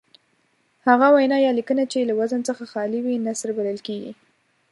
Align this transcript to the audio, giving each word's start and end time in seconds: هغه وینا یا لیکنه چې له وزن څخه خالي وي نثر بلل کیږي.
هغه 0.87 1.07
وینا 1.15 1.37
یا 1.45 1.51
لیکنه 1.57 1.83
چې 1.91 2.07
له 2.09 2.13
وزن 2.19 2.41
څخه 2.49 2.63
خالي 2.71 2.99
وي 3.05 3.15
نثر 3.27 3.49
بلل 3.57 3.77
کیږي. 3.87 4.11